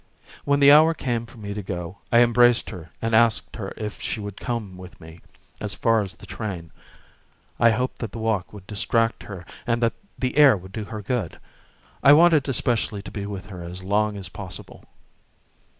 When 0.45 0.59
the 0.59 0.71
hour 0.71 0.95
came 0.95 1.27
for 1.27 1.37
me 1.37 1.53
to 1.53 1.61
go, 1.61 1.99
I 2.11 2.21
embraced 2.21 2.71
her 2.71 2.89
and 3.03 3.13
asked 3.13 3.55
her 3.57 3.71
if 3.77 4.01
she 4.01 4.19
would 4.19 4.39
come 4.41 4.75
with 4.75 4.99
me 4.99 5.21
as 5.59 5.75
far 5.75 6.01
as 6.01 6.15
the 6.15 6.25
train; 6.25 6.71
I 7.59 7.69
hoped 7.69 7.99
that 7.99 8.11
the 8.11 8.17
walk 8.17 8.51
would 8.51 8.65
distract 8.65 9.21
her 9.21 9.45
and 9.67 9.79
that 9.83 9.93
the 10.17 10.39
air 10.39 10.57
would 10.57 10.71
do 10.71 10.85
her 10.85 11.03
good. 11.03 11.39
I 12.01 12.13
wanted 12.13 12.49
especially 12.49 13.03
to 13.03 13.11
be 13.11 13.27
with 13.27 13.45
her 13.45 13.61
as 13.61 13.83
long 13.83 14.17
as 14.17 14.27
possible. 14.27 14.85